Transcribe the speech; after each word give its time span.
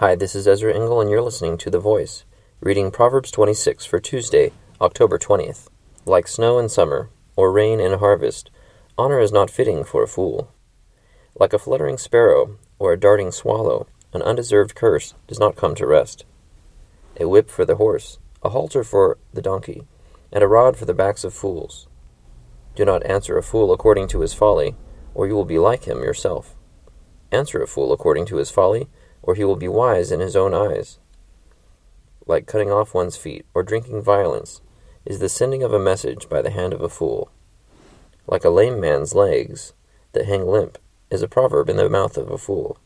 Hi, 0.00 0.14
this 0.14 0.36
is 0.36 0.46
Ezra 0.46 0.72
Engel, 0.72 1.00
and 1.00 1.10
you're 1.10 1.20
listening 1.20 1.58
to 1.58 1.70
The 1.70 1.80
Voice, 1.80 2.24
reading 2.60 2.92
Proverbs 2.92 3.32
26 3.32 3.84
for 3.84 3.98
Tuesday, 3.98 4.52
October 4.80 5.18
20th. 5.18 5.66
Like 6.06 6.28
snow 6.28 6.60
in 6.60 6.68
summer, 6.68 7.10
or 7.34 7.50
rain 7.50 7.80
in 7.80 7.98
harvest, 7.98 8.48
honor 8.96 9.18
is 9.18 9.32
not 9.32 9.50
fitting 9.50 9.82
for 9.82 10.04
a 10.04 10.06
fool. 10.06 10.52
Like 11.34 11.52
a 11.52 11.58
fluttering 11.58 11.98
sparrow, 11.98 12.58
or 12.78 12.92
a 12.92 12.96
darting 12.96 13.32
swallow, 13.32 13.88
an 14.12 14.22
undeserved 14.22 14.76
curse 14.76 15.14
does 15.26 15.40
not 15.40 15.56
come 15.56 15.74
to 15.74 15.84
rest. 15.84 16.24
A 17.18 17.26
whip 17.26 17.50
for 17.50 17.64
the 17.64 17.74
horse, 17.74 18.20
a 18.40 18.50
halter 18.50 18.84
for 18.84 19.18
the 19.34 19.42
donkey, 19.42 19.88
and 20.30 20.44
a 20.44 20.46
rod 20.46 20.76
for 20.76 20.84
the 20.84 20.94
backs 20.94 21.24
of 21.24 21.34
fools. 21.34 21.88
Do 22.76 22.84
not 22.84 23.04
answer 23.04 23.36
a 23.36 23.42
fool 23.42 23.72
according 23.72 24.06
to 24.10 24.20
his 24.20 24.32
folly, 24.32 24.76
or 25.12 25.26
you 25.26 25.34
will 25.34 25.44
be 25.44 25.58
like 25.58 25.88
him 25.88 26.04
yourself. 26.04 26.54
Answer 27.32 27.60
a 27.60 27.66
fool 27.66 27.92
according 27.92 28.26
to 28.26 28.36
his 28.36 28.48
folly, 28.48 28.88
or 29.22 29.34
he 29.34 29.44
will 29.44 29.56
be 29.56 29.68
wise 29.68 30.10
in 30.10 30.20
his 30.20 30.36
own 30.36 30.54
eyes. 30.54 30.98
Like 32.26 32.46
cutting 32.46 32.70
off 32.70 32.94
one's 32.94 33.16
feet 33.16 33.46
or 33.54 33.62
drinking 33.62 34.02
violence 34.02 34.60
is 35.04 35.18
the 35.18 35.28
sending 35.28 35.62
of 35.62 35.72
a 35.72 35.78
message 35.78 36.28
by 36.28 36.42
the 36.42 36.50
hand 36.50 36.74
of 36.74 36.82
a 36.82 36.88
fool. 36.88 37.30
Like 38.26 38.44
a 38.44 38.50
lame 38.50 38.80
man's 38.80 39.14
legs 39.14 39.72
that 40.12 40.26
hang 40.26 40.46
limp 40.46 40.78
is 41.10 41.22
a 41.22 41.28
proverb 41.28 41.70
in 41.70 41.76
the 41.76 41.88
mouth 41.88 42.18
of 42.18 42.30
a 42.30 42.36
fool. 42.36 42.78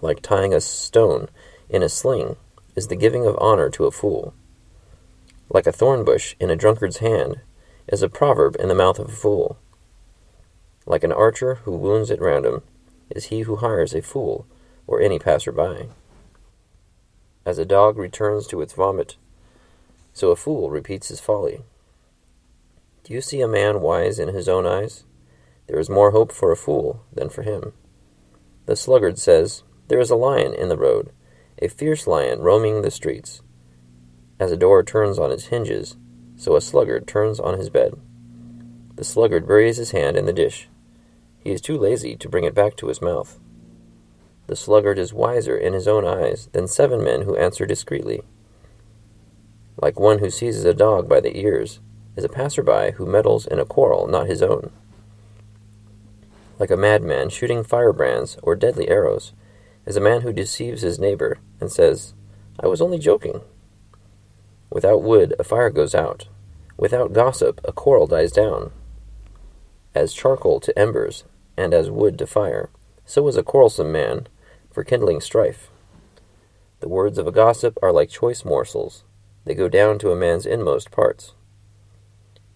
Like 0.00 0.22
tying 0.22 0.54
a 0.54 0.60
stone 0.60 1.28
in 1.68 1.82
a 1.82 1.88
sling 1.88 2.36
is 2.76 2.86
the 2.86 2.96
giving 2.96 3.26
of 3.26 3.36
honor 3.40 3.68
to 3.70 3.86
a 3.86 3.90
fool. 3.90 4.34
Like 5.48 5.66
a 5.66 5.72
thorn 5.72 6.04
bush 6.04 6.36
in 6.38 6.50
a 6.50 6.56
drunkard's 6.56 6.98
hand 6.98 7.40
is 7.88 8.02
a 8.02 8.08
proverb 8.08 8.56
in 8.60 8.68
the 8.68 8.74
mouth 8.74 8.98
of 8.98 9.08
a 9.08 9.12
fool. 9.12 9.58
Like 10.86 11.02
an 11.02 11.12
archer 11.12 11.56
who 11.64 11.76
wounds 11.76 12.10
at 12.10 12.20
random 12.20 12.62
is 13.10 13.26
he 13.26 13.40
who 13.40 13.56
hires 13.56 13.94
a 13.94 14.02
fool 14.02 14.46
or 14.86 15.00
any 15.00 15.18
passer-by. 15.18 15.88
As 17.44 17.58
a 17.58 17.64
dog 17.64 17.96
returns 17.96 18.46
to 18.48 18.60
its 18.60 18.72
vomit, 18.72 19.16
so 20.12 20.30
a 20.30 20.36
fool 20.36 20.70
repeats 20.70 21.08
his 21.08 21.20
folly. 21.20 21.62
Do 23.04 23.12
you 23.12 23.20
see 23.20 23.40
a 23.40 23.48
man 23.48 23.80
wise 23.80 24.18
in 24.18 24.28
his 24.28 24.48
own 24.48 24.66
eyes? 24.66 25.04
There 25.66 25.78
is 25.78 25.90
more 25.90 26.10
hope 26.10 26.32
for 26.32 26.50
a 26.50 26.56
fool 26.56 27.04
than 27.12 27.28
for 27.28 27.42
him. 27.42 27.72
The 28.66 28.76
sluggard 28.76 29.18
says, 29.18 29.62
There 29.88 30.00
is 30.00 30.10
a 30.10 30.16
lion 30.16 30.54
in 30.54 30.68
the 30.68 30.76
road, 30.76 31.12
a 31.62 31.68
fierce 31.68 32.06
lion 32.06 32.40
roaming 32.40 32.82
the 32.82 32.90
streets. 32.90 33.42
As 34.40 34.50
a 34.50 34.56
door 34.56 34.82
turns 34.82 35.18
on 35.18 35.30
its 35.30 35.46
hinges, 35.46 35.96
so 36.36 36.56
a 36.56 36.60
sluggard 36.60 37.06
turns 37.06 37.38
on 37.40 37.58
his 37.58 37.70
bed. 37.70 37.94
The 38.96 39.04
sluggard 39.04 39.46
buries 39.46 39.76
his 39.76 39.92
hand 39.92 40.16
in 40.16 40.26
the 40.26 40.32
dish. 40.32 40.68
He 41.38 41.52
is 41.52 41.60
too 41.60 41.78
lazy 41.78 42.16
to 42.16 42.28
bring 42.28 42.44
it 42.44 42.54
back 42.54 42.76
to 42.76 42.88
his 42.88 43.00
mouth. 43.00 43.38
The 44.46 44.56
sluggard 44.56 44.98
is 44.98 45.12
wiser 45.12 45.56
in 45.56 45.72
his 45.72 45.88
own 45.88 46.06
eyes 46.06 46.48
than 46.52 46.68
seven 46.68 47.02
men 47.02 47.22
who 47.22 47.36
answer 47.36 47.66
discreetly. 47.66 48.22
Like 49.76 49.98
one 49.98 50.20
who 50.20 50.30
seizes 50.30 50.64
a 50.64 50.72
dog 50.72 51.08
by 51.08 51.20
the 51.20 51.36
ears 51.38 51.80
is 52.14 52.24
a 52.24 52.28
passerby 52.28 52.92
who 52.92 53.06
meddles 53.06 53.46
in 53.46 53.58
a 53.58 53.66
quarrel 53.66 54.06
not 54.06 54.28
his 54.28 54.42
own. 54.42 54.70
Like 56.58 56.70
a 56.70 56.76
madman 56.76 57.28
shooting 57.28 57.64
firebrands 57.64 58.38
or 58.42 58.54
deadly 58.54 58.88
arrows 58.88 59.32
is 59.84 59.96
a 59.96 60.00
man 60.00 60.22
who 60.22 60.32
deceives 60.32 60.82
his 60.82 60.98
neighbor 60.98 61.38
and 61.60 61.70
says, 61.70 62.14
I 62.58 62.66
was 62.68 62.80
only 62.80 62.98
joking. 62.98 63.42
Without 64.70 65.02
wood, 65.02 65.34
a 65.38 65.44
fire 65.44 65.70
goes 65.70 65.94
out. 65.94 66.28
Without 66.76 67.12
gossip, 67.12 67.60
a 67.64 67.72
quarrel 67.72 68.06
dies 68.06 68.32
down. 68.32 68.70
As 69.94 70.12
charcoal 70.12 70.60
to 70.60 70.78
embers, 70.78 71.24
and 71.56 71.74
as 71.74 71.90
wood 71.90 72.18
to 72.18 72.26
fire, 72.26 72.70
so 73.04 73.26
is 73.28 73.36
a 73.36 73.42
quarrelsome 73.42 73.92
man 73.92 74.26
for 74.76 74.84
kindling 74.84 75.22
strife. 75.22 75.70
The 76.80 76.88
words 76.90 77.16
of 77.16 77.26
a 77.26 77.32
gossip 77.32 77.78
are 77.80 77.92
like 77.92 78.10
choice 78.10 78.44
morsels, 78.44 79.04
they 79.46 79.54
go 79.54 79.70
down 79.70 79.98
to 80.00 80.10
a 80.10 80.16
man's 80.16 80.44
inmost 80.44 80.90
parts. 80.90 81.32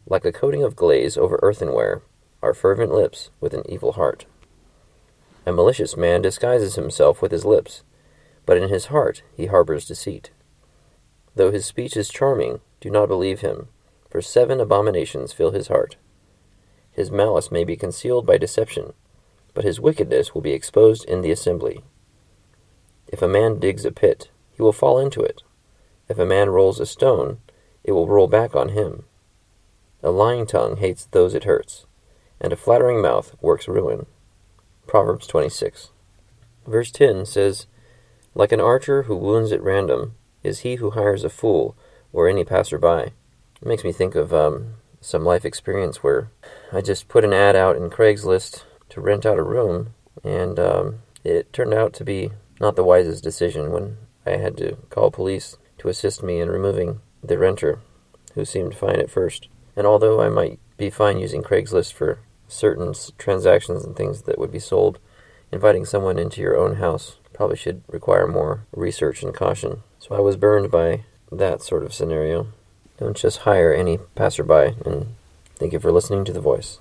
Like 0.06 0.26
a 0.26 0.30
coating 0.30 0.62
of 0.62 0.76
glaze 0.76 1.16
over 1.16 1.40
earthenware 1.40 2.02
are 2.42 2.52
fervent 2.52 2.92
lips 2.92 3.30
with 3.40 3.54
an 3.54 3.62
evil 3.66 3.92
heart. 3.92 4.26
A 5.46 5.52
malicious 5.52 5.96
man 5.96 6.20
disguises 6.20 6.74
himself 6.74 7.22
with 7.22 7.32
his 7.32 7.46
lips, 7.46 7.84
but 8.44 8.58
in 8.58 8.68
his 8.68 8.92
heart 8.92 9.22
he 9.34 9.46
harbors 9.46 9.86
deceit. 9.86 10.30
Though 11.36 11.50
his 11.50 11.64
speech 11.64 11.96
is 11.96 12.10
charming, 12.10 12.60
do 12.82 12.90
not 12.90 13.08
believe 13.08 13.40
him, 13.40 13.68
for 14.10 14.20
seven 14.20 14.60
abominations 14.60 15.32
fill 15.32 15.52
his 15.52 15.68
heart. 15.68 15.96
His 16.92 17.10
malice 17.10 17.50
may 17.50 17.64
be 17.64 17.78
concealed 17.78 18.26
by 18.26 18.36
deception, 18.36 18.92
but 19.54 19.64
his 19.64 19.80
wickedness 19.80 20.34
will 20.34 20.42
be 20.42 20.52
exposed 20.52 21.06
in 21.06 21.22
the 21.22 21.30
assembly. 21.30 21.82
If 23.10 23.22
a 23.22 23.28
man 23.28 23.58
digs 23.58 23.84
a 23.84 23.90
pit, 23.90 24.30
he 24.52 24.62
will 24.62 24.72
fall 24.72 24.98
into 24.98 25.20
it. 25.20 25.42
If 26.08 26.18
a 26.18 26.24
man 26.24 26.50
rolls 26.50 26.78
a 26.78 26.86
stone, 26.86 27.38
it 27.82 27.92
will 27.92 28.06
roll 28.06 28.28
back 28.28 28.54
on 28.54 28.70
him. 28.70 29.04
A 30.02 30.10
lying 30.10 30.46
tongue 30.46 30.76
hates 30.76 31.06
those 31.06 31.34
it 31.34 31.44
hurts, 31.44 31.86
and 32.40 32.52
a 32.52 32.56
flattering 32.56 33.02
mouth 33.02 33.34
works 33.40 33.66
ruin. 33.68 34.06
Proverbs 34.86 35.26
26. 35.26 35.90
Verse 36.66 36.90
10 36.92 37.26
says, 37.26 37.66
Like 38.34 38.52
an 38.52 38.60
archer 38.60 39.04
who 39.04 39.16
wounds 39.16 39.50
at 39.50 39.62
random 39.62 40.14
is 40.42 40.60
he 40.60 40.76
who 40.76 40.90
hires 40.90 41.24
a 41.24 41.30
fool 41.30 41.76
or 42.12 42.28
any 42.28 42.44
passerby. 42.44 43.12
It 43.60 43.66
makes 43.68 43.84
me 43.84 43.92
think 43.92 44.14
of 44.14 44.32
um, 44.32 44.74
some 45.00 45.24
life 45.24 45.44
experience 45.44 46.02
where 46.02 46.30
I 46.72 46.80
just 46.80 47.08
put 47.08 47.24
an 47.24 47.32
ad 47.32 47.56
out 47.56 47.76
in 47.76 47.90
Craigslist 47.90 48.62
to 48.90 49.00
rent 49.00 49.26
out 49.26 49.38
a 49.38 49.42
room, 49.42 49.94
and 50.22 50.58
um, 50.58 50.98
it 51.24 51.52
turned 51.52 51.74
out 51.74 51.92
to 51.94 52.04
be 52.04 52.30
not 52.60 52.76
the 52.76 52.84
wisest 52.84 53.24
decision 53.24 53.72
when 53.72 53.96
I 54.26 54.36
had 54.36 54.56
to 54.58 54.76
call 54.90 55.10
police 55.10 55.56
to 55.78 55.88
assist 55.88 56.22
me 56.22 56.40
in 56.40 56.50
removing 56.50 57.00
the 57.22 57.38
renter, 57.38 57.80
who 58.34 58.44
seemed 58.44 58.74
fine 58.74 59.00
at 59.00 59.10
first. 59.10 59.48
And 59.74 59.86
although 59.86 60.20
I 60.20 60.28
might 60.28 60.58
be 60.76 60.90
fine 60.90 61.18
using 61.18 61.42
Craigslist 61.42 61.94
for 61.94 62.20
certain 62.48 62.94
transactions 63.16 63.84
and 63.84 63.96
things 63.96 64.22
that 64.22 64.38
would 64.38 64.52
be 64.52 64.58
sold, 64.58 64.98
inviting 65.50 65.84
someone 65.84 66.18
into 66.18 66.40
your 66.40 66.56
own 66.56 66.76
house 66.76 67.16
probably 67.32 67.56
should 67.56 67.82
require 67.88 68.26
more 68.26 68.66
research 68.72 69.22
and 69.22 69.34
caution. 69.34 69.82
So 69.98 70.14
I 70.14 70.20
was 70.20 70.36
burned 70.36 70.70
by 70.70 71.04
that 71.32 71.62
sort 71.62 71.82
of 71.82 71.94
scenario. 71.94 72.48
Don't 72.98 73.16
just 73.16 73.38
hire 73.38 73.72
any 73.72 73.98
passerby, 74.14 74.76
and 74.84 75.14
thank 75.56 75.72
you 75.72 75.80
for 75.80 75.90
listening 75.90 76.24
to 76.26 76.32
The 76.32 76.40
Voice. 76.40 76.78